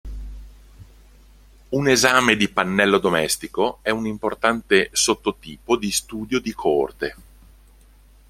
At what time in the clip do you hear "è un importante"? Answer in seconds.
3.83-4.89